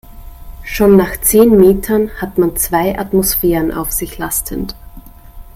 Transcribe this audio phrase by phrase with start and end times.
[0.63, 4.73] Schon nach zehn Metern hat man zwei Atmosphären auf sich lastend.